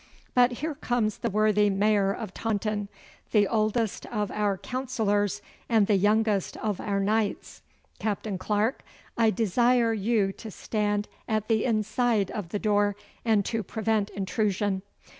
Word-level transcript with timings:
But 0.33 0.53
here 0.53 0.73
comes 0.73 1.19
the 1.19 1.29
worthy 1.29 1.69
Mayor 1.69 2.11
of 2.11 2.33
Taunton, 2.33 2.87
the 3.33 3.47
oldest 3.47 4.07
of 4.07 4.31
our 4.31 4.57
councillors 4.57 5.43
and 5.69 5.85
the 5.85 5.93
youngest 5.95 6.57
of 6.57 6.79
our 6.81 6.99
knights. 6.99 7.61
Captain 7.99 8.39
Clarke, 8.39 8.81
I 9.15 9.29
desire 9.29 9.93
you 9.93 10.31
to 10.31 10.49
stand 10.49 11.07
at 11.27 11.47
the 11.49 11.65
inside 11.65 12.31
of 12.31 12.49
the 12.49 12.57
door 12.57 12.95
and 13.23 13.45
to 13.45 13.61
prevent 13.61 14.09
intrusion. 14.09 14.81